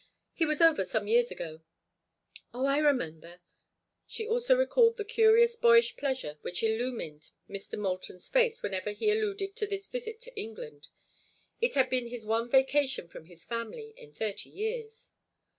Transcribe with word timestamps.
He 0.33 0.47
was 0.47 0.63
over 0.63 0.83
some 0.83 1.07
years 1.07 1.29
ago." 1.29 1.61
"Oh, 2.55 2.65
I 2.65 2.79
remember." 2.79 3.39
She 4.07 4.27
also 4.27 4.55
recalled 4.57 4.97
the 4.97 5.05
curious 5.05 5.55
boyish 5.55 5.95
pleasure 5.95 6.39
which 6.41 6.63
illumined 6.63 7.29
Mr. 7.47 7.77
Moulton's 7.77 8.27
face 8.27 8.63
whenever 8.63 8.93
he 8.93 9.11
alluded 9.11 9.55
to 9.55 9.67
this 9.67 9.87
visit 9.87 10.19
to 10.21 10.35
England. 10.35 10.87
It 11.59 11.75
had 11.75 11.87
been 11.91 12.07
his 12.07 12.25
one 12.25 12.49
vacation 12.49 13.09
from 13.09 13.25
his 13.25 13.45
family 13.45 13.93
in 13.95 14.11
thirty 14.11 14.49
years. 14.49 15.11